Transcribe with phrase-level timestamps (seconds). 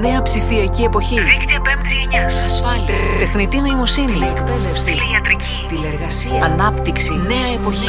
[0.00, 1.20] Νέα ψηφιακή εποχή.
[1.20, 2.34] Δίκτυα πέμπτης γενιάς.
[2.44, 2.94] Ασφάλεια.
[3.18, 4.18] Τεχνητή νοημοσύνη.
[4.36, 4.92] Εκπαίδευση.
[4.92, 5.64] Τηλιατρική.
[5.68, 6.44] Τηλεργασία.
[6.44, 7.12] Ανάπτυξη.
[7.12, 7.88] Νέα εποχή.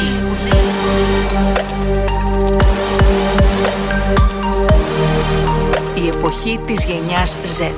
[5.94, 7.72] Η εποχή της γενιάς Z.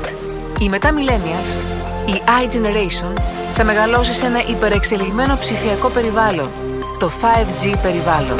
[0.61, 1.65] Οι μετά millennials,
[2.09, 3.21] η iGeneration,
[3.55, 6.49] θα μεγαλώσει σε ένα υπερεξελιγμένο ψηφιακό περιβάλλον,
[6.99, 8.39] το 5G περιβάλλον.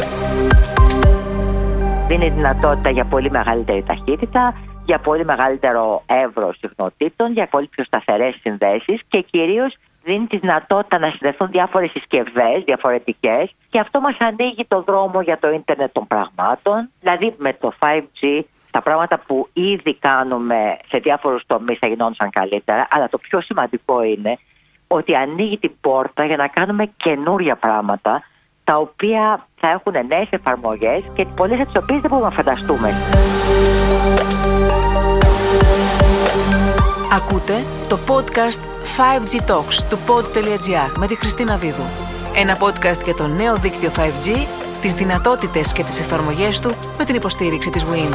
[2.09, 4.55] Δίνει δυνατότητα για πολύ μεγαλύτερη ταχύτητα,
[4.91, 10.99] για πολύ μεγαλύτερο εύρος συχνοτήτων, για πολύ πιο σταθερές συνδέσεις και κυρίως δίνει τη δυνατότητα
[10.99, 16.07] να συνδεθούν διάφορες συσκευές διαφορετικές και αυτό μας ανοίγει το δρόμο για το ίντερνετ των
[16.07, 16.91] πραγμάτων.
[17.01, 18.41] Δηλαδή με το 5G
[18.71, 24.03] τα πράγματα που ήδη κάνουμε σε διάφορους τομείς θα γινόντουσαν καλύτερα, αλλά το πιο σημαντικό
[24.03, 24.39] είναι
[24.87, 28.23] ότι ανοίγει την πόρτα για να κάνουμε καινούρια πράγματα,
[28.71, 32.95] τα οποία θα έχουν νέες εφαρμογές και πολλές από τις οποίες δεν μπορούμε να φανταστούμε.
[37.13, 37.55] Ακούτε
[37.89, 38.61] το podcast
[38.97, 41.83] 5G Talks του pod.gr με τη Χριστίνα Βίδου.
[42.37, 44.47] Ένα podcast για το νέο δίκτυο 5G,
[44.81, 48.15] τις δυνατότητες και τις εφαρμογές του με την υποστήριξη της WIND.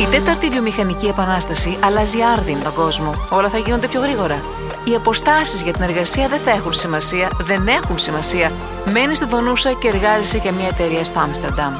[0.00, 3.10] Η τέταρτη βιομηχανική επανάσταση αλλάζει άρδιν τον κόσμο.
[3.30, 4.40] Όλα θα γίνονται πιο γρήγορα.
[4.88, 8.50] Οι αποστάσεις για την εργασία δεν θα έχουν σημασία, δεν έχουν σημασία.
[8.92, 11.74] Μένει στη Δονούσα και εργάζεσαι για μια εταιρεία στο Άμστερνταμ.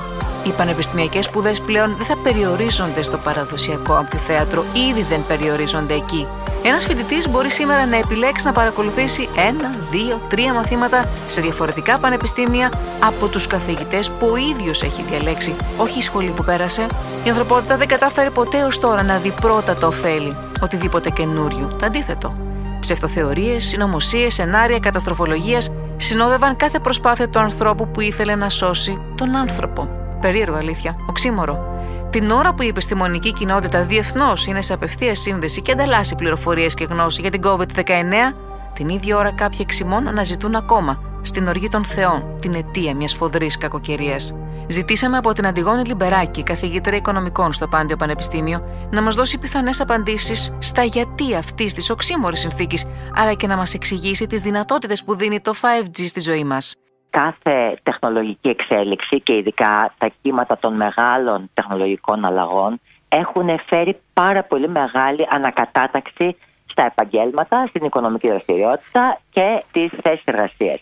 [0.44, 6.26] Οι πανεπιστημιακές σπουδές πλέον δεν θα περιορίζονται στο παραδοσιακό αμφιθέατρο, ήδη δεν περιορίζονται εκεί.
[6.62, 12.72] Ένας φοιτητής μπορεί σήμερα να επιλέξει να παρακολουθήσει ένα, δύο, τρία μαθήματα σε διαφορετικά πανεπιστήμια
[13.00, 16.86] από τους καθηγητές που ο ίδιος έχει διαλέξει, όχι η σχολή που πέρασε.
[17.24, 21.70] Η ανθρωπότητα δεν κατάφερε ποτέ ως τώρα να δει πρώτα το ωφέλη οτιδήποτε καινούριο.
[21.78, 22.45] Το αντίθετο.
[22.86, 29.88] Ψευτοθεωρίες, συνωμοσίες, σενάρια καταστροφολογίας συνόδευαν κάθε προσπάθεια του ανθρώπου που ήθελε να σώσει τον άνθρωπο.
[30.20, 31.80] Περίεργο αλήθεια, οξύμορο.
[32.10, 36.84] Την ώρα που η επιστημονική κοινότητα διεθνώς είναι σε απευθείας σύνδεση και ανταλλάσσει πληροφορίες και
[36.84, 38.34] γνώση για την COVID-19,
[38.72, 43.58] την ίδια ώρα κάποιοι εξημών αναζητούν ακόμα στην οργή των Θεών την αιτία μιας φοδρής
[43.58, 44.34] κακοκαιρίας.
[44.68, 48.60] Ζητήσαμε από την Αντιγόνη Λιμπεράκη, καθηγήτρια οικονομικών στο Πάντιο Πανεπιστήμιο,
[48.90, 53.74] να μας δώσει πιθανές απαντήσεις στα γιατί αυτής της οξύμορης συνθήκης, αλλά και να μας
[53.74, 56.74] εξηγήσει τις δυνατότητες που δίνει το 5G στη ζωή μας
[57.10, 64.68] κάθε τεχνολογική εξέλιξη και ειδικά τα κύματα των μεγάλων τεχνολογικών αλλαγών έχουν φέρει πάρα πολύ
[64.68, 70.80] μεγάλη ανακατάταξη στα επαγγέλματα, στην οικονομική δραστηριότητα και τις θέσεις εργασίας.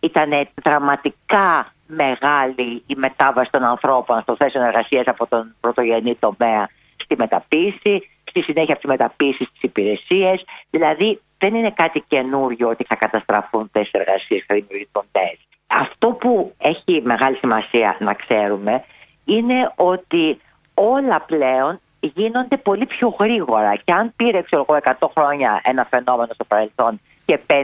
[0.00, 0.30] Ήταν
[0.62, 8.08] δραματικά μεγάλη η μετάβαση των ανθρώπων στο θέσεων εργασίας από τον πρωτογενή τομέα στη μεταποίηση,
[8.24, 10.44] στη συνέχεια από τη μεταποίηση στις υπηρεσίες.
[10.70, 15.46] Δηλαδή δεν είναι κάτι καινούριο ότι θα καταστραφούν θέσει εργασίας και θα δημιουργηθούν θέσει.
[15.66, 18.84] Αυτό που έχει μεγάλη σημασία να ξέρουμε
[19.24, 20.40] είναι ότι
[20.74, 26.44] όλα πλέον γίνονται πολύ πιο γρήγορα και αν πήρε ξέρω, 100 χρόνια ένα φαινόμενο στο
[26.44, 27.54] παρελθόν και 50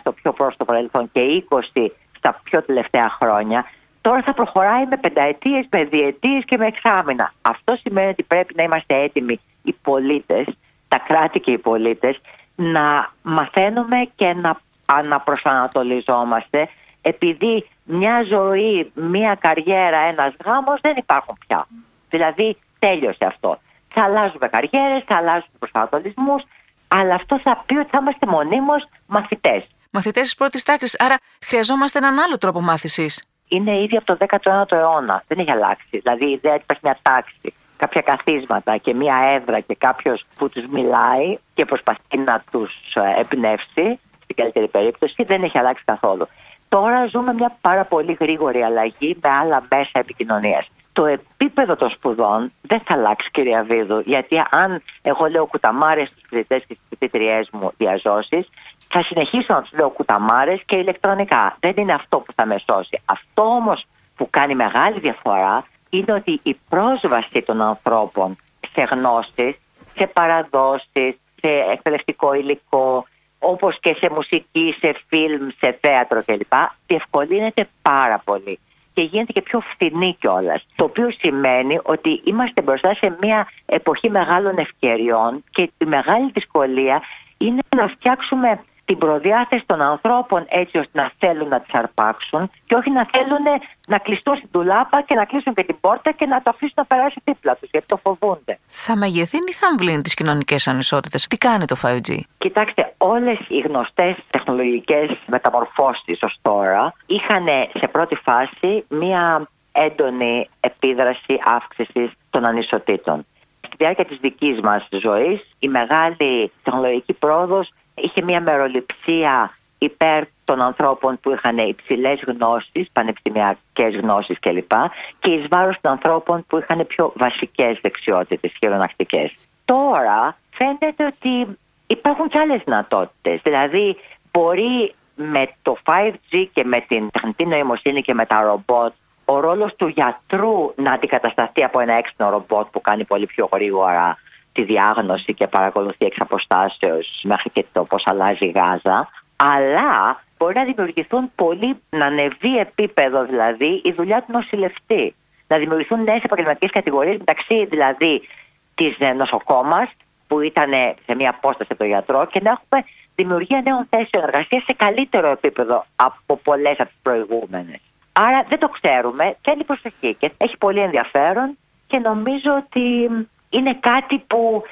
[0.00, 1.44] στο πιο πρόσφατο παρελθόν και
[1.74, 1.86] 20
[2.22, 3.64] στα πιο τελευταία χρόνια
[4.02, 7.32] τώρα θα προχωράει με πενταετίες, με διετίες και με εξάμεινα.
[7.42, 10.46] Αυτό σημαίνει ότι πρέπει να είμαστε έτοιμοι οι πολίτες,
[10.88, 12.20] τα κράτη και οι πολίτες
[12.54, 16.68] να μαθαίνουμε και να αναπροσανατολιζόμαστε
[17.02, 21.66] επειδή μια ζωή, μια καριέρα, ένας γάμος δεν υπάρχουν πια.
[22.10, 23.58] Δηλαδή τέλειωσε αυτό.
[23.88, 26.42] Θα αλλάζουμε καριέρες, θα αλλάζουμε προσανατολισμούς,
[26.88, 29.66] αλλά αυτό θα πει ότι θα είμαστε μονίμως μαθητές.
[29.94, 31.16] Μαθητές της πρώτης τάξη, άρα
[31.46, 33.24] χρειαζόμαστε έναν άλλο τρόπο μάθησης.
[33.48, 35.24] Είναι ήδη από το 19ο αιώνα.
[35.28, 35.98] Δεν έχει αλλάξει.
[35.98, 40.48] Δηλαδή η ιδέα ότι υπάρχει μια τάξη, κάποια καθίσματα και μια έδρα και κάποιος που
[40.48, 46.28] τους μιλάει και προσπαθεί να τους ε, εμπνεύσει, στην καλύτερη περίπτωση, δεν έχει αλλάξει καθόλου.
[46.68, 50.68] Τώρα ζούμε μια πάρα πολύ γρήγορη αλλαγή με άλλα μέσα επικοινωνίας.
[50.92, 56.22] Το επίπεδο των σπουδών δεν θα αλλάξει, κυρία Βίδου, γιατί αν εγώ λέω κουταμάρες στους
[56.28, 58.48] φοιτητές και στις φοιτήτριέ μου διαζώσεις,
[58.88, 61.56] θα συνεχίσω να τους λέω κουταμάρες και ηλεκτρονικά.
[61.60, 63.00] Δεν είναι αυτό που θα με σώσει.
[63.04, 63.86] Αυτό όμως
[64.16, 68.36] που κάνει μεγάλη διαφορά είναι ότι η πρόσβαση των ανθρώπων
[68.72, 69.56] σε γνώσεις,
[69.94, 73.06] σε παραδόσεις, σε εκπαιδευτικό υλικό,
[73.38, 76.52] όπως και σε μουσική, σε φιλμ, σε θέατρο κλπ.
[76.86, 78.58] διευκολύνεται πάρα πολύ
[78.94, 80.66] και γίνεται και πιο φθηνή κιόλας.
[80.74, 87.02] Το οποίο σημαίνει ότι είμαστε μπροστά σε μια εποχή μεγάλων ευκαιριών και η μεγάλη δυσκολία
[87.38, 88.60] είναι να φτιάξουμε
[88.92, 93.44] την προδιάθεση των ανθρώπων έτσι ώστε να θέλουν να τις αρπάξουν και όχι να θέλουν
[93.88, 96.84] να κλειστούν στην τουλάπα και να κλείσουν και την πόρτα και να το αφήσουν να
[96.84, 98.58] περάσει δίπλα τους γιατί το φοβούνται.
[98.66, 102.20] Θα μεγεθύνει ή θα αμβλύνει τις κοινωνικές ανισότητες; Τι κάνει το 5G.
[102.38, 107.46] Κοιτάξτε, όλες οι γνωστές τεχνολογικές μεταμορφώσεις ως τώρα είχαν
[107.78, 113.26] σε πρώτη φάση μία έντονη επίδραση αύξησης των ανισοτήτων
[113.66, 120.60] στη διάρκεια της δικής μας ζωής η μεγάλη τεχνολογική πρόοδος είχε μια μεροληψία υπέρ των
[120.60, 124.72] ανθρώπων που είχαν υψηλές γνώσεις, πανεπιστημιακές γνώσεις κλπ.
[125.18, 129.32] και εις βάρος των ανθρώπων που είχαν πιο βασικές δεξιότητες χειρονακτικές.
[129.64, 133.40] Τώρα φαίνεται ότι υπάρχουν και άλλες δυνατότητες.
[133.42, 133.96] Δηλαδή,
[134.32, 138.92] μπορεί με το 5G και με την τεχνητή νοημοσύνη και με τα ρομπότ
[139.24, 144.18] ο ρόλος του γιατρού να αντικατασταθεί από ένα έξυπνο ρομπότ που κάνει πολύ πιο γρήγορα
[144.52, 150.54] τη διάγνωση και παρακολουθεί εξ αποστάσεως μέχρι και το πώς αλλάζει η γάζα αλλά μπορεί
[150.54, 155.14] να δημιουργηθούν πολύ, να ανεβεί επίπεδο δηλαδή η δουλειά του νοσηλευτή.
[155.48, 158.28] Να δημιουργηθούν νέες επαγγελματικές κατηγορίες μεταξύ δηλαδή
[158.74, 159.88] της νοσοκόμας
[160.26, 160.70] που ήταν
[161.06, 162.84] σε μια απόσταση από τον γιατρό και να έχουμε
[163.14, 167.80] δημιουργία νέων θέσεων εργασίας σε καλύτερο επίπεδο από πολλές από τις προηγούμενες.
[168.12, 173.08] Άρα δεν το ξέρουμε, θέλει προσοχή και έχει πολύ ενδιαφέρον και νομίζω ότι
[173.52, 174.62] είναι κάτι που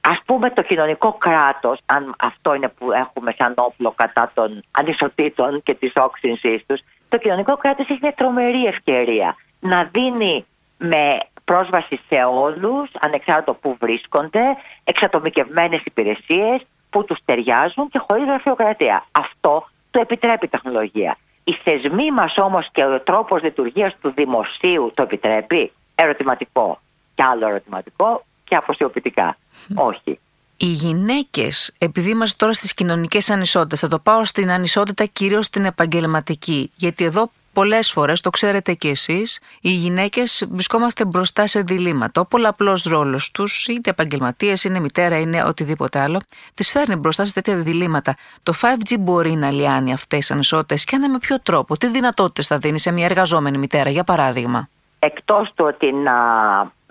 [0.00, 5.62] ας πούμε το κοινωνικό κράτος, αν αυτό είναι που έχουμε σαν όπλο κατά των ανισοτήτων
[5.62, 10.44] και της όξυνσής τους, το κοινωνικό κράτος έχει μια τρομερή ευκαιρία να δίνει
[10.78, 19.06] με πρόσβαση σε όλους, ανεξάρτητο που βρίσκονται, εξατομικευμένες υπηρεσίες που τους ταιριάζουν και χωρίς γραφειοκρατία.
[19.12, 21.16] Αυτό το επιτρέπει η τεχνολογία.
[21.44, 25.72] Οι θεσμοί μας όμως και ο τρόπος λειτουργίας του δημοσίου το επιτρέπει.
[25.94, 26.78] Ερωτηματικό.
[27.16, 29.36] Και άλλο ερωτηματικό και αποσιοποιητικά.
[29.74, 30.18] Όχι.
[30.56, 35.64] Οι γυναίκες, επειδή είμαστε τώρα στις κοινωνικές ανισότητες, θα το πάω στην ανισότητα κυρίως στην
[35.64, 36.70] επαγγελματική.
[36.76, 42.20] Γιατί εδώ πολλές φορές, το ξέρετε κι εσείς, οι γυναίκες βρισκόμαστε μπροστά σε διλήμματα.
[42.20, 46.20] Ο πολλαπλός ρόλος τους, είτε επαγγελματίε, είναι μητέρα, είναι οτιδήποτε άλλο,
[46.54, 48.16] τις φέρνει μπροστά σε τέτοια διλήμματα.
[48.42, 52.46] Το 5G μπορεί να λιάνει αυτές τις ανισότητες και αν με ποιο τρόπο, τι δυνατότητες
[52.46, 54.68] θα δίνει σε μια εργαζόμενη μητέρα, για παράδειγμα;
[54.98, 56.14] Εκτός του ότι να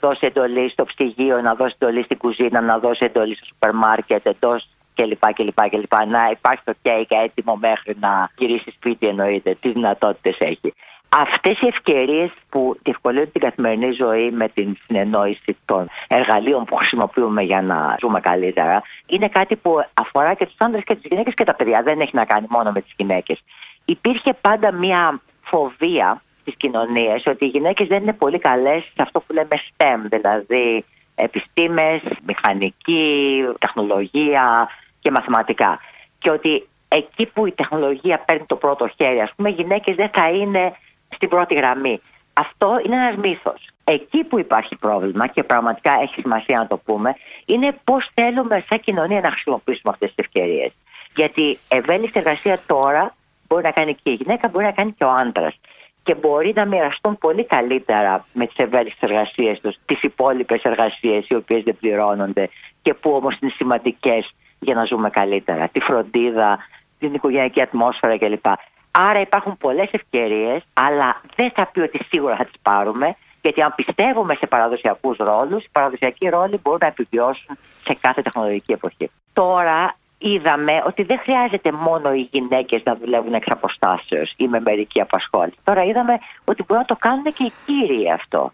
[0.05, 4.25] δώσει εντολή στο ψυγείο, να δώσει εντολή στην κουζίνα, να δώσει εντολή στο σούπερ μάρκετ,
[4.25, 5.33] εντός κλπ.
[5.33, 5.93] κλπ, κλπ.
[6.07, 9.57] Να υπάρχει το κέικ έτοιμο μέχρι να γυρίσει σπίτι, εννοείται.
[9.61, 10.73] Τι δυνατότητες έχει.
[11.09, 17.41] Αυτές οι ευκαιρίες που διευκολύνουν την καθημερινή ζωή με την συνεννόηση των εργαλείων που χρησιμοποιούμε
[17.41, 21.43] για να ζούμε καλύτερα, είναι κάτι που αφορά και τους άντρε και τις γυναίκες και
[21.43, 21.81] τα παιδιά.
[21.83, 23.39] Δεν έχει να κάνει μόνο με τις γυναίκες.
[23.85, 29.19] Υπήρχε πάντα μια φοβία στι κοινωνίε ότι οι γυναίκες δεν είναι πολύ καλές σε αυτό
[29.19, 34.69] που λέμε STEM, δηλαδή επιστήμες, μηχανική, τεχνολογία
[34.99, 35.79] και μαθηματικά.
[36.19, 40.09] Και ότι εκεί που η τεχνολογία παίρνει το πρώτο χέρι, ας πούμε, οι γυναίκες δεν
[40.09, 40.75] θα είναι
[41.09, 42.01] στην πρώτη γραμμή.
[42.33, 43.69] Αυτό είναι ένας μύθος.
[43.83, 47.15] Εκεί που υπάρχει πρόβλημα και πραγματικά έχει σημασία να το πούμε,
[47.45, 50.71] είναι πώς θέλουμε σαν κοινωνία να χρησιμοποιήσουμε αυτές τις ευκαιρίες.
[51.15, 53.15] Γιατί ευέλικτη εργασία τώρα
[53.47, 55.59] μπορεί να κάνει και η γυναίκα, μπορεί να κάνει και ο άντρας
[56.05, 61.35] και μπορεί να μοιραστούν πολύ καλύτερα με τις ευέλικτες εργασίες τους τις υπόλοιπες εργασίες οι
[61.35, 62.49] οποίες δεν πληρώνονται
[62.81, 65.67] και που όμως είναι σημαντικές για να ζούμε καλύτερα.
[65.67, 66.59] Τη φροντίδα,
[66.99, 68.45] την οικογενειακή ατμόσφαιρα κλπ.
[68.91, 73.73] Άρα υπάρχουν πολλές ευκαιρίες αλλά δεν θα πει ότι σίγουρα θα τις πάρουμε γιατί αν
[73.75, 79.11] πιστεύουμε σε παραδοσιακούς ρόλους, οι παραδοσιακοί ρόλοι μπορούν να επιβιώσουν σε κάθε τεχνολογική εποχή.
[79.33, 85.01] Τώρα είδαμε ότι δεν χρειάζεται μόνο οι γυναίκες να δουλεύουν εξ αποστάσεως ή με μερική
[85.01, 85.57] απασχόληση.
[85.63, 88.51] Τώρα είδαμε ότι μπορούν να το κάνουν και οι κύριοι αυτό.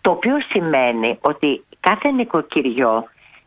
[0.00, 3.04] Το οποίο σημαίνει ότι κάθε νοικοκυριό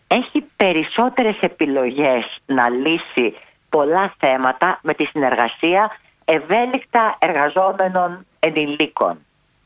[0.07, 3.33] έχει περισσότερες επιλογές να λύσει
[3.69, 9.17] πολλά θέματα με τη συνεργασία ευέλικτα εργαζόμενων ενηλίκων.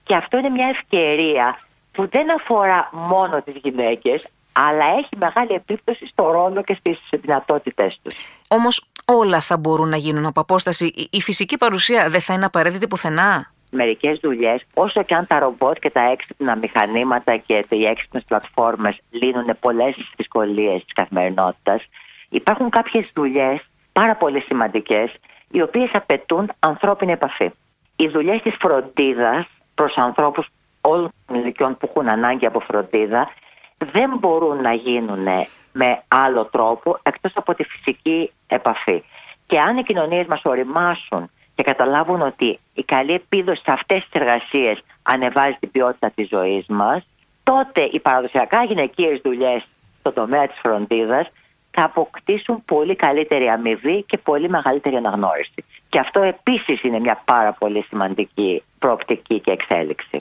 [0.03, 1.59] Και αυτό είναι μια ευκαιρία
[1.91, 4.27] που δεν αφορά μόνο τις γυναίκες
[4.65, 8.15] αλλά έχει μεγάλη επίπτωση στο ρόλο και στις δυνατότητές τους.
[8.47, 11.07] Όμως όλα θα μπορούν να γίνουν από απόσταση.
[11.09, 13.51] Η φυσική παρουσία δεν θα είναι απαραίτητη πουθενά.
[13.69, 18.97] Μερικές δουλειές, όσο και αν τα ρομπότ και τα έξυπνα μηχανήματα και οι έξυπνες πλατφόρμες
[19.09, 21.83] λύνουν πολλές δυσκολίες της καθημερινότητας,
[22.29, 23.59] υπάρχουν κάποιες δουλειές
[23.93, 25.13] πάρα πολύ σημαντικές,
[25.51, 27.51] οι οποίες απαιτούν ανθρώπινη επαφή.
[27.95, 30.47] Οι δουλειές της φροντίδας προς ανθρώπους
[30.81, 33.29] όλων των ηλικιών που έχουν ανάγκη από φροντίδα
[33.77, 35.27] δεν μπορούν να γίνουν
[35.71, 39.03] με άλλο τρόπο εκτός από τη φυσική επαφή.
[39.47, 44.21] Και αν οι κοινωνίες μας οριμάσουν και καταλάβουν ότι η καλή επίδοση σε αυτές τις
[44.21, 47.07] εργασίες ανεβάζει την ποιότητα της ζωής μας,
[47.43, 49.67] τότε οι παραδοσιακά γυναικείες δουλειές
[49.99, 51.27] στον τομέα της φροντίδας
[51.71, 55.63] θα αποκτήσουν πολύ καλύτερη αμοιβή και πολύ μεγαλύτερη αναγνώριση.
[55.89, 60.17] Και αυτό επίσης είναι μια πάρα πολύ σημαντική προοπτική και εξέλιξη.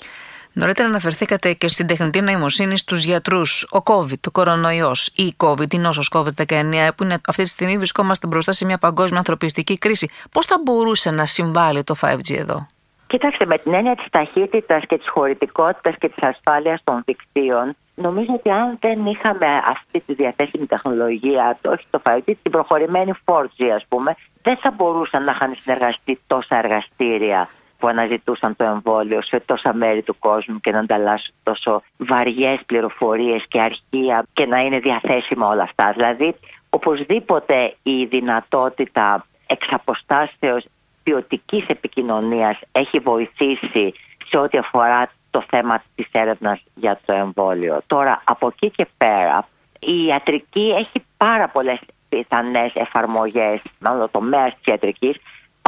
[0.58, 3.62] Νωρίτερα αναφερθήκατε και στην τεχνητή νοημοσύνη στους γιατρούς.
[3.62, 7.76] Ο COVID, το κορονοϊός ή η COVID, η νόσος COVID-19, που είναι αυτή τη στιγμή
[7.76, 10.10] βρισκόμαστε μπροστά σε μια παγκόσμια ανθρωπιστική κρίση.
[10.32, 12.66] Πώς θα μπορούσε να συμβάλλει το 5G εδώ;
[13.06, 18.32] Κοιτάξτε, με την έννοια της ταχύτητας και της χωρητικότητας και της ασφάλειας των δικτύων, Νομίζω
[18.34, 23.84] ότι αν δεν είχαμε αυτή τη διαθέσιμη τεχνολογία, όχι το 5G, την προχωρημένη 4G ας
[23.88, 29.74] πούμε, δεν θα μπορούσαν να είχαν συνεργαστεί τόσα εργαστήρια που αναζητούσαν το εμβόλιο σε τόσα
[29.74, 35.48] μέρη του κόσμου και να ανταλλάσσουν τόσο βαριές πληροφορίες και αρχεία και να είναι διαθέσιμα
[35.48, 35.92] όλα αυτά.
[35.96, 36.34] Δηλαδή,
[36.70, 40.64] οπωσδήποτε η δυνατότητα εξ αποστάσεως
[41.02, 43.94] ποιοτικής επικοινωνίας έχει βοηθήσει
[44.28, 47.80] σε ό,τι αφορά το θέμα της έρευνας για το εμβόλιο.
[47.86, 51.78] Τώρα, από εκεί και πέρα, η ιατρική έχει πάρα πολλές
[52.08, 55.16] πιθανές εφαρμογές, μάλλον το τομέας της ιατρικής,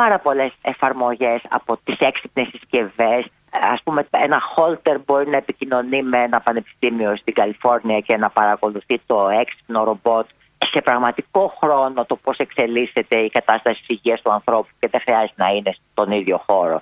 [0.00, 3.26] πάρα πολλές εφαρμογές από τις έξυπνες συσκευές.
[3.72, 9.00] Ας πούμε ένα holter μπορεί να επικοινωνεί με ένα πανεπιστήμιο στην Καλιφόρνια και να παρακολουθεί
[9.06, 10.26] το έξυπνο ρομπότ
[10.70, 15.42] σε πραγματικό χρόνο το πώς εξελίσσεται η κατάσταση της υγείας του ανθρώπου και δεν χρειάζεται
[15.42, 16.80] να είναι στον ίδιο χώρο.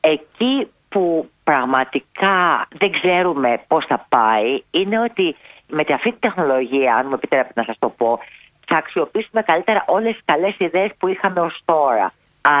[0.00, 5.36] Εκεί που πραγματικά δεν ξέρουμε πώς θα πάει είναι ότι
[5.66, 8.18] με αυτή τη τεχνολογία, αν μου επιτρέπετε να σας το πω,
[8.66, 12.12] θα αξιοποιήσουμε καλύτερα όλες τις καλές ιδέες που είχαμε ως τώρα.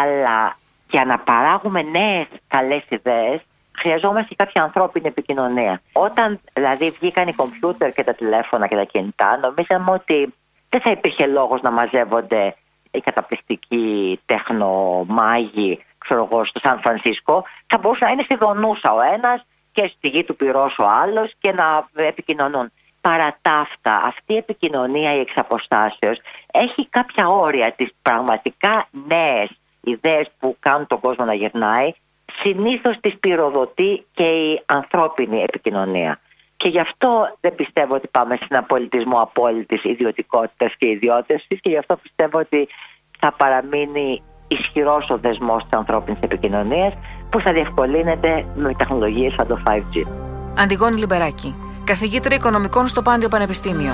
[0.02, 0.56] Αλλά
[0.90, 3.40] για να παράγουμε νέες καλές ιδέες
[3.78, 5.80] χρειαζόμαστε κάποια ανθρώπινη επικοινωνία.
[5.92, 10.34] Όταν δηλαδή βγήκαν οι κομπιούτερ και τα τηλέφωνα και τα κινητά, νομίζαμε ότι
[10.68, 12.54] δεν θα υπήρχε λόγος να μαζεύονται
[12.90, 19.00] οι καταπληκτικοί τεχνομάγοι ξέρω εγώ, στο Σαν Φρανσίσκο, θα μπορούσε να είναι στη Δονούσα ο
[19.00, 19.42] ένας
[19.72, 22.72] και στη γη του πυρός ο άλλος και να επικοινωνούν.
[23.00, 26.12] Παρά τα αυτά, αυτή η επικοινωνία η εξαποστάσεω
[26.52, 27.72] έχει κάποια όρια.
[27.72, 31.92] Τι πραγματικά νέες ιδέες που κάνουν τον κόσμο να γυρνάει,
[32.42, 36.20] συνήθως τις πυροδοτεί και η ανθρώπινη επικοινωνία.
[36.56, 41.70] Και γι' αυτό δεν πιστεύω ότι πάμε σε ένα πολιτισμό απόλυτης ιδιωτικότητας και ιδιώτευσης και
[41.70, 42.68] γι' αυτό πιστεύω ότι
[43.18, 46.92] θα παραμείνει ισχυρός ο δεσμός της ανθρώπινης επικοινωνίας
[47.30, 50.06] που θα διευκολύνεται με τεχνολογίες σαν το 5G.
[50.58, 51.54] Αντιγόνη Λιμπεράκη,
[51.84, 53.92] καθηγήτρια οικονομικών στο Πάντιο Πανεπιστήμιο.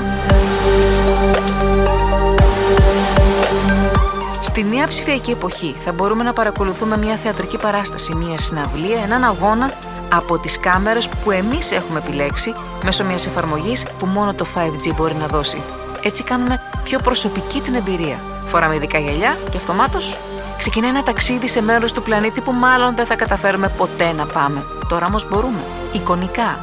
[4.56, 9.70] Στη νέα ψηφιακή εποχή θα μπορούμε να παρακολουθούμε μια θεατρική παράσταση, μια συναυλία, έναν αγώνα
[10.12, 12.52] από τις κάμερες που εμείς έχουμε επιλέξει
[12.84, 15.62] μέσω μιας εφαρμογής που μόνο το 5G μπορεί να δώσει.
[16.02, 18.20] Έτσι κάνουμε πιο προσωπική την εμπειρία.
[18.44, 20.18] Φοράμε ειδικά γυαλιά και αυτομάτως
[20.58, 24.64] ξεκινάει ένα ταξίδι σε μέρος του πλανήτη που μάλλον δεν θα καταφέρουμε ποτέ να πάμε.
[24.88, 25.60] Τώρα όμως μπορούμε.
[25.92, 26.58] Εικονικά.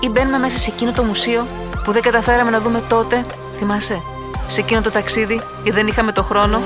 [0.00, 1.46] Ή μπαίνουμε μέσα σε εκείνο το μουσείο
[1.84, 3.26] που δεν καταφέραμε να δούμε τότε.
[3.56, 4.02] Θυμάσαι;
[4.46, 6.60] Σε εκείνο το ταξίδι ή δεν είχαμε το χρόνο;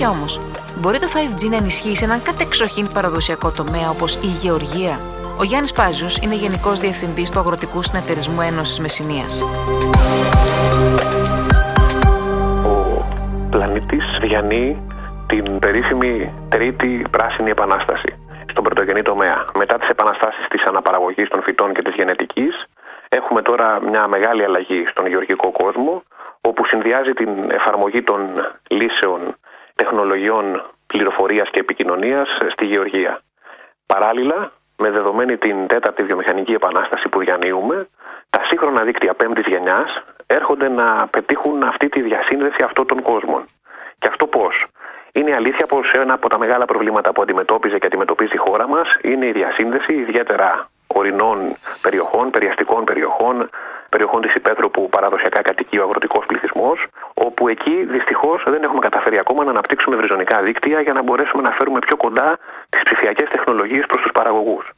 [0.00, 0.40] Αλήθεια όμως,
[0.80, 4.94] μπορεί το 5G να ενισχύσει έναν κατεξοχήν παραδοσιακό τομέα όπως η γεωργία.
[5.38, 9.44] Ο Γιάννης Πάζιος είναι Γενικός Διευθυντής του Αγροτικού Συνεταιρισμού Ένωσης Μεσσηνίας
[13.50, 14.82] πλανήτης διανύει
[15.26, 18.10] την περίφημη τρίτη πράσινη επανάσταση
[18.50, 19.46] στον πρωτογενή τομέα.
[19.54, 22.64] Μετά τις επαναστάσεις της αναπαραγωγής των φυτών και της γενετικής
[23.08, 26.02] έχουμε τώρα μια μεγάλη αλλαγή στον γεωργικό κόσμο
[26.40, 28.20] όπου συνδυάζει την εφαρμογή των
[28.68, 29.20] λύσεων
[29.80, 30.44] τεχνολογιών
[30.86, 33.20] πληροφορίας και επικοινωνίας στη γεωργία.
[33.86, 37.88] Παράλληλα, με δεδομένη την τέταρτη βιομηχανική επανάσταση που διανύουμε,
[38.30, 43.44] τα σύγχρονα δίκτυα πέμπτης γενιάς έρχονται να πετύχουν αυτή τη διασύνδεση αυτών των κόσμων.
[43.98, 44.66] Και αυτό πώς;
[45.12, 48.88] Είναι αλήθεια πως ένα από τα μεγάλα προβλήματα που αντιμετώπιζε και αντιμετωπίζει η χώρα μας
[49.02, 51.38] είναι η διασύνδεση ιδιαίτερα ορεινών
[51.82, 53.48] περιοχών, περιαστικών περιοχών,
[53.88, 59.18] περιοχών της υπαίθρου που παραδοσιακά κατοικεί ο αγροτικός πληθυσμός, όπου εκεί δυστυχώς δεν έχουμε καταφέρει
[59.18, 63.84] ακόμα να αναπτύξουμε βριζονικά δίκτυα για να μπορέσουμε να φέρουμε πιο κοντά τις ψηφιακές τεχνολογίες
[63.86, 64.70] προς τους παραγωγούς.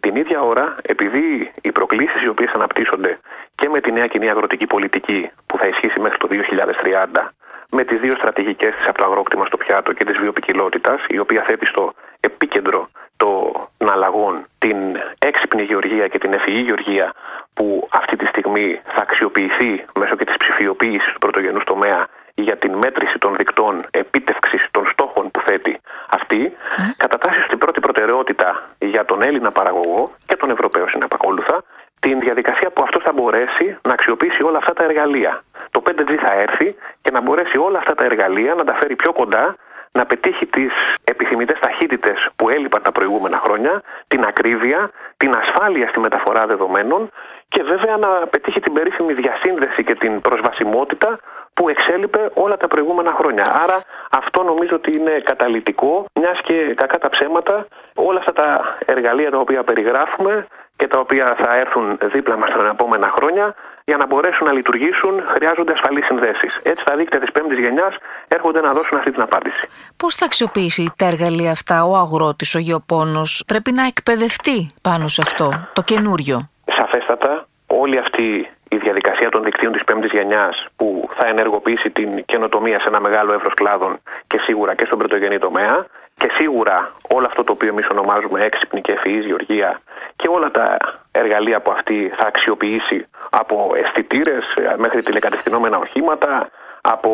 [0.00, 3.18] Την ίδια ώρα, επειδή οι προκλήσεις οι οποίες αναπτύσσονται
[3.54, 7.32] και με τη νέα κοινή αγροτική πολιτική που θα ισχύσει μέχρι το 2030,
[7.70, 11.42] με τις δύο στρατηγικές της από το αγρόκτημα στο πιάτο και της βιοπικιλότητας, η οποία
[11.42, 14.76] θέτει στο επίκεντρο των αλλαγών την
[15.18, 17.12] έξυπνη γεωργία και την ευφυή γεωργία,
[17.54, 22.72] που αυτή τη στιγμή θα αξιοποιηθεί μέσω και της ψηφιοποίησης του πρωτογενούς τομέα για την
[22.74, 25.80] μέτρηση των δικτών επίτευξης των στόχων που θέτει
[26.10, 26.80] αυτή, mm.
[26.96, 31.62] κατατάσσει στην πρώτη προτεραιότητα για τον Έλληνα παραγωγό και τον Ευρωπαίο συνεπακόλουθα
[32.00, 35.42] την διαδικασία που αυτό θα μπορέσει να αξιοποιήσει όλα αυτά τα εργαλεία.
[35.70, 39.12] Το 5G θα έρθει και να μπορέσει όλα αυτά τα εργαλεία να τα φέρει πιο
[39.12, 39.56] κοντά,
[39.96, 40.72] να πετύχει τις
[41.04, 47.10] επιθυμητές ταχύτητες που έλειπαν τα προηγούμενα χρόνια, την ακρίβεια, την ασφάλεια στη μεταφορά δεδομένων
[47.48, 51.18] και βέβαια να πετύχει την περίφημη διασύνδεση και την προσβασιμότητα
[51.54, 53.44] που εξέλιπε όλα τα προηγούμενα χρόνια.
[53.62, 59.30] Άρα αυτό νομίζω ότι είναι καταλητικό, μιας και κακά τα ψέματα, όλα αυτά τα εργαλεία
[59.30, 60.46] τα οποία περιγράφουμε
[60.76, 63.54] και τα οποία θα έρθουν δίπλα μας τα επόμενα χρόνια,
[63.84, 66.60] για να μπορέσουν να λειτουργήσουν, χρειάζονται ασφαλείς συνδέσεις.
[66.62, 67.94] Έτσι, τα δίκτυα της πέμπτης γενιάς
[68.28, 69.68] έρχονται να δώσουν αυτή την απάντηση.
[69.96, 75.22] Πώς θα αξιοποιήσει τα εργαλεία αυτά ο αγρότης, ο γεωπόνος, πρέπει να εκπαιδευτεί πάνω σε
[75.26, 76.50] αυτό, το καινούριο.
[76.64, 82.80] Σαφέστατα, όλη αυτή η διαδικασία των δικτύων της πέμπτης γενιάς που θα ενεργοποιήσει την καινοτομία
[82.80, 87.44] σε ένα μεγάλο εύρος κλάδων και σίγουρα και στον πρωτογενή τομέα και σίγουρα όλο αυτό
[87.44, 89.80] το οποίο εμείς ονομάζουμε έξυπνη και ευφυής γεωργία
[90.16, 90.76] και όλα τα
[91.12, 94.44] εργαλεία που αυτή θα αξιοποιήσει από αισθητήρες
[94.76, 96.50] μέχρι τηλεκατευθυνόμενα οχήματα,
[96.90, 97.10] από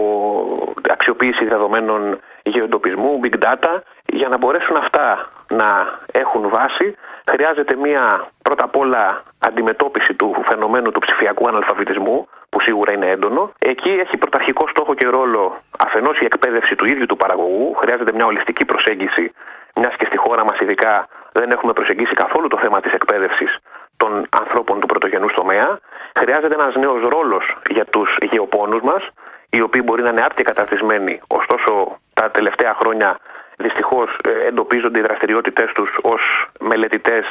[0.88, 6.96] αξιοποίηση δεδομένων γεωντοπισμού, big data, για να μπορέσουν αυτά να έχουν βάση,
[7.30, 13.52] χρειάζεται μία πρώτα απ' όλα αντιμετώπιση του φαινομένου του ψηφιακού αναλφαβητισμού, που σίγουρα είναι έντονο.
[13.58, 17.74] Εκεί έχει πρωταρχικό στόχο και ρόλο αφενός η εκπαίδευση του ίδιου του παραγωγού.
[17.74, 19.32] Χρειάζεται μια ολιστική προσέγγιση,
[19.74, 23.58] μιας και στη χώρα μας ειδικά δεν έχουμε προσεγγίσει καθόλου το θέμα της εκπαίδευσης
[23.96, 25.78] των ανθρώπων του πρωτογενούς τομέα.
[26.18, 29.08] Χρειάζεται ένας νέος ρόλος για τους γεωπόνους μας,
[29.56, 33.18] οι οποίοι μπορεί να είναι άρτια καταρτισμένοι, ωστόσο τα τελευταία χρόνια
[33.56, 36.22] δυστυχώς ε, εντοπίζονται οι δραστηριότητές τους ως
[36.60, 37.24] μελετητές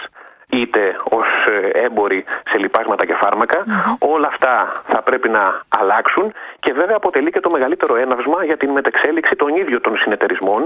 [0.49, 3.59] είτε ως ε, έμποροι σε λιπάσματα και φαρμακα
[3.99, 8.69] Όλα αυτά θα πρέπει να αλλάξουν και βέβαια αποτελεί και το μεγαλύτερο έναυσμα για την
[8.69, 10.61] μετεξέλιξη των ίδιων των συνεταιρισμών.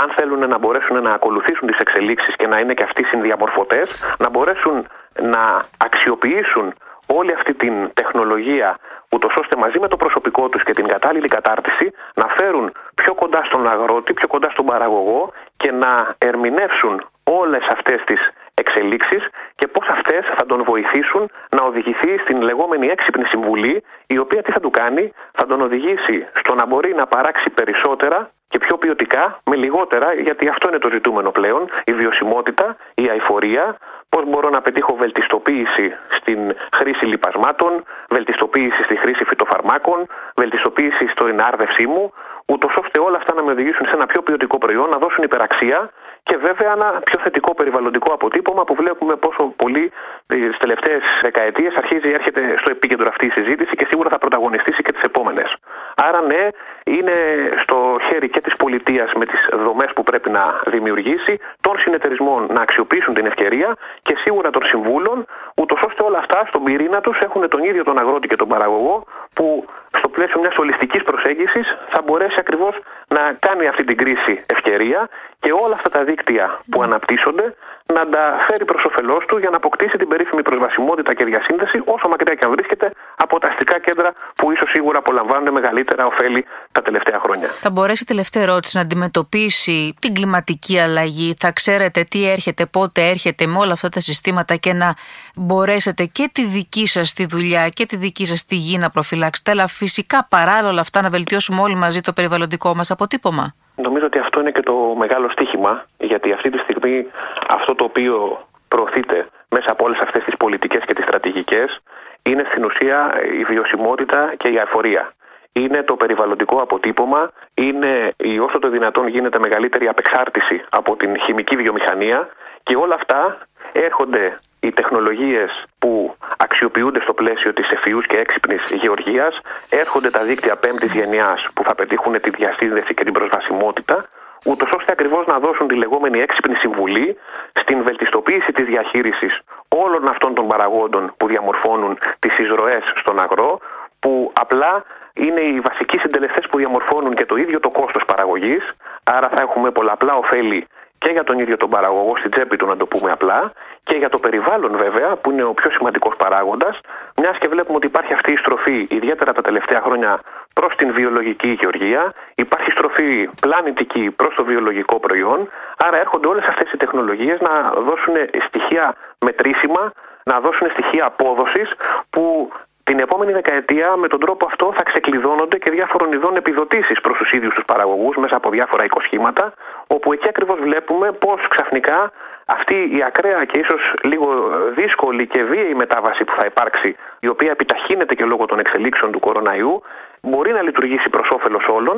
[0.00, 4.30] Αν θέλουν να μπορέσουν να ακολουθήσουν τις εξελίξεις και να είναι και αυτοί συνδιαμορφωτές, να
[4.30, 4.86] μπορέσουν
[5.20, 6.74] να αξιοποιήσουν
[7.18, 8.78] όλη αυτή την τεχνολογία
[9.14, 13.42] ούτως ώστε μαζί με το προσωπικό τους και την κατάλληλη κατάρτιση να φέρουν πιο κοντά
[13.44, 18.20] στον αγρότη, πιο κοντά στον παραγωγό και να ερμηνεύσουν όλες αυτές τις
[18.54, 19.22] εξελίξεις
[19.54, 24.52] και πώς αυτές θα τον βοηθήσουν να οδηγηθεί στην λεγόμενη έξυπνη συμβουλή, η οποία τι
[24.52, 29.40] θα του κάνει, θα τον οδηγήσει στο να μπορεί να παράξει περισσότερα και πιο ποιοτικά
[29.50, 33.76] με λιγότερα, γιατί αυτό είναι το ζητούμενο πλέον, η βιωσιμότητα, η αηφορία,
[34.08, 35.86] πώς μπορώ να πετύχω βελτιστοποίηση
[36.18, 36.38] στην
[36.78, 40.06] χρήση λιπασμάτων, βελτιστοποίηση στη χρήση φυτοφαρμάκων,
[40.36, 42.12] βελτιστοποίηση στην άρδευσή μου,
[42.46, 45.90] ούτως ώστε όλα αυτά να με οδηγήσουν σε ένα πιο ποιοτικό προϊόν, να δώσουν υπεραξία
[46.22, 49.92] και βέβαια ένα πιο θετικό περιβαλλοντικό αποτύπωμα που βλέπουμε πόσο πολύ
[50.26, 54.92] τι τελευταίες δεκαετίες αρχίζει έρχεται στο επίκεντρο αυτή η συζήτηση και σίγουρα θα πρωταγωνιστήσει και
[54.92, 55.56] τις επόμενες.
[55.94, 56.48] Άρα, ναι,
[56.84, 57.16] είναι
[57.62, 62.60] στο χέρι και της πολιτείας με τις δομές που πρέπει να δημιουργήσει, των συνεταιρισμών να
[62.62, 67.48] αξιοποιήσουν την ευκαιρία και σίγουρα των συμβούλων, ούτως ώστε όλα αυτά στον πυρήνα τους έχουν
[67.48, 69.64] τον ίδιο τον αγρότη και τον παραγωγό, που
[69.98, 72.74] στο πλαίσιο μιας ολιστικής προσέγγισης θα μπορέσει ακριβώς
[73.08, 75.08] να κάνει αυτή την κρίση ευκαιρία
[75.40, 77.54] και όλα αυτά τα δίκτυα που αναπτύσσονται
[77.96, 82.08] να τα φέρει προς όφελός του για να αποκτήσει την περίφημη προσβασιμότητα και διασύνδεση όσο
[82.08, 86.82] μακριά και αν βρίσκεται από τα αστικά κέντρα που ίσως σίγουρα απολαμβάνουν μεγαλύτερα ωφέλη τα
[86.82, 87.48] τελευταία χρόνια.
[87.48, 93.46] Θα μπορέσει τελευταία ερώτηση να αντιμετωπίσει την κλιματική αλλαγή, θα ξέρετε τι έρχεται, πότε έρχεται
[93.46, 94.94] με όλα αυτά τα συστήματα και να
[95.36, 99.21] μπορέσετε και τη δική σας τη δουλειά και τη δική σας τη γη να προφυλάξετε,
[99.50, 103.54] αλλά φυσικά παράλληλα αυτά να βελτιώσουμε όλοι μαζί το περιβαλλοντικό μας αποτύπωμα.
[103.76, 107.06] Νομίζω ότι αυτό είναι και το μεγάλο στίχημα, γιατί αυτή τη στιγμή
[107.48, 111.80] αυτό το οποίο προωθείται μέσα από όλες αυτές τις πολιτικές και τις στρατηγικές
[112.22, 115.12] είναι στην ουσία η βιωσιμότητα και η αφορία.
[115.52, 121.56] Είναι το περιβαλλοντικό αποτύπωμα, είναι η όσο το δυνατόν γίνεται μεγαλύτερη απεξάρτηση από την χημική
[121.56, 122.28] βιομηχανία
[122.62, 123.38] και όλα αυτά
[123.72, 130.56] έρχονται οι τεχνολογίες που αξιοποιούνται στο πλαίσιο της ευφυούς και έξυπνης γεωργίας, έρχονται τα δίκτυα
[130.56, 134.04] πέμπτης γενιάς που θα πετύχουν τη διασύνδεση και την προσβασιμότητα,
[134.46, 137.16] ούτως ώστε ακριβώς να δώσουν τη λεγόμενη έξυπνη συμβουλή
[137.60, 143.60] στην βελτιστοποίηση της διαχείρισης όλων αυτών των παραγόντων που διαμορφώνουν τις εισρωές στον αγρό,
[144.00, 148.74] που απλά είναι οι βασικοί συντελεστές που διαμορφώνουν και το ίδιο το κόστος παραγωγής.
[149.04, 150.66] Άρα θα έχουμε πολλαπλά ωφέλη
[151.02, 153.52] και για τον ίδιο τον παραγωγό στην τσέπη του, να το πούμε απλά,
[153.84, 156.80] και για το περιβάλλον βέβαια, που είναι ο πιο σημαντικός παράγοντας,
[157.16, 160.20] μιας και βλέπουμε ότι υπάρχει αυτή η στροφή, ιδιαίτερα τα τελευταία χρόνια,
[160.54, 166.72] προς την βιολογική γεωργία, υπάρχει στροφή πλανητική προς το βιολογικό προϊόν, άρα έρχονται όλες αυτές
[166.72, 168.14] οι τεχνολογίες να δώσουν
[168.46, 169.92] στοιχεία μετρήσιμα,
[170.24, 171.70] να δώσουν στοιχεία απόδοσης
[172.10, 172.52] που
[172.84, 177.30] την επόμενη δεκαετία με τον τρόπο αυτό θα ξεκλειδώνονται και διάφορων ειδών επιδοτήσεις προς τους
[177.30, 179.52] ίδιους τους παραγωγούς μέσα από διάφορα οικοσχήματα,
[179.86, 182.12] όπου εκεί ακριβώς βλέπουμε πώς ξαφνικά
[182.46, 184.28] αυτή η ακραία και ίσως λίγο
[184.74, 189.20] δύσκολη και βίαιη μετάβαση που θα υπάρξει, η οποία επιταχύνεται και λόγω των εξελίξεων του
[189.20, 189.82] κοροναϊού,
[190.30, 191.96] μπορεί να λειτουργήσει προς όφελος όλων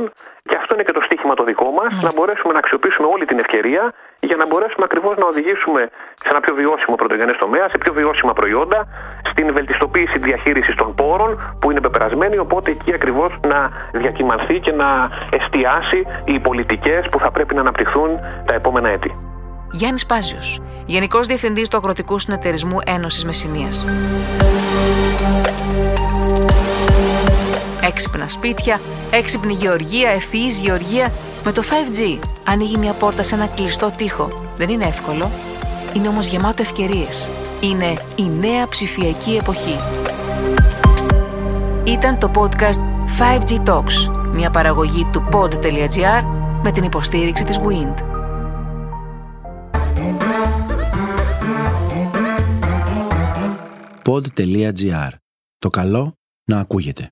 [0.48, 3.38] και αυτό είναι και το στίχημα το δικό μας, να μπορέσουμε να αξιοποιήσουμε όλη την
[3.38, 5.82] ευκαιρία για να μπορέσουμε ακριβώς να οδηγήσουμε
[6.14, 8.78] σε ένα πιο βιώσιμο πρωτογενές τομέα, σε πιο βιώσιμα προϊόντα,
[9.30, 12.38] στην βελτιστοποίηση διαχείρισης των πόρων που είναι πεπερασμένη.
[12.38, 13.58] Οπότε εκεί ακριβώς να
[13.92, 14.88] διακυμανθεί και να
[15.30, 18.10] εστιάσει οι πολιτικές που θα πρέπει να αναπτυχθούν
[18.46, 19.10] τα επόμενα έτη.
[19.70, 23.84] Γιάννης Πάζιος, Γενικός Διευθυντής του Αγροτικού Συνεταιρισμού Ένωσης Μεσσηνίας.
[27.86, 31.12] Έξυπνα σπίτια, έξυπνη γεωργία, ευφυής γεωργία.
[31.44, 34.28] Με το 5G ανοίγει μια πόρτα σε ένα κλειστό τοίχο.
[34.56, 35.30] Δεν είναι εύκολο.
[35.96, 37.28] Είναι όμως γεμάτο ευκαιρίες.
[37.60, 39.76] Είναι η νέα ψηφιακή εποχή.
[41.84, 42.80] Ήταν το podcast
[43.18, 46.24] 5G Talks, μια παραγωγή του pod.gr
[46.62, 47.94] με την υποστήριξη της WIND.
[54.04, 55.10] pod.gr.
[55.58, 56.12] Το καλό
[56.44, 57.08] να ακούγεται.